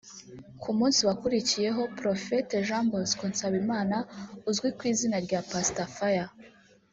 [0.61, 3.97] ku munsi wakurikiyeho Prophete Jean Bosco Nsabimana
[4.49, 6.31] uzwi ku izina rya Pastor Fire